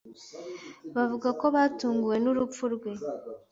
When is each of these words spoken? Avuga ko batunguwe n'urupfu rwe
Avuga 1.01 1.29
ko 1.39 1.45
batunguwe 1.55 2.15
n'urupfu 2.23 2.63
rwe 2.73 2.91